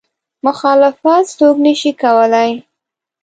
مخالفت 0.45 1.25
څوک 1.37 1.55
نه 1.65 1.73
شي 1.79 1.91
کولی. 2.01 2.51